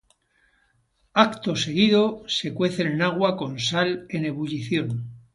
[1.25, 4.87] Acto seguido se cuecen en agua con sal en ebullición.